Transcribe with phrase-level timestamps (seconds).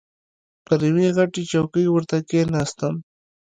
[0.65, 2.95] پر یوې غټه چوکۍ ورته کښېناستم.